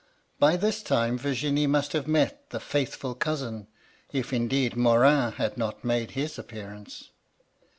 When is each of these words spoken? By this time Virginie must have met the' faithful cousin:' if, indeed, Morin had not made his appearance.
By 0.39 0.57
this 0.57 0.81
time 0.81 1.15
Virginie 1.19 1.67
must 1.67 1.93
have 1.93 2.07
met 2.07 2.49
the' 2.49 2.59
faithful 2.59 3.13
cousin:' 3.13 3.67
if, 4.11 4.33
indeed, 4.33 4.75
Morin 4.75 5.33
had 5.33 5.59
not 5.59 5.83
made 5.83 6.09
his 6.17 6.39
appearance. 6.39 7.11